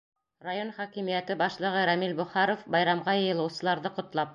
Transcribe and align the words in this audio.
Район 0.45 0.71
хакимиәте 0.77 1.37
башлығы 1.43 1.85
Рәмил 1.91 2.19
Бохаров, 2.23 2.67
байрамға 2.79 3.19
йыйылыусыларҙы 3.23 3.99
ҡотлап: 4.01 4.29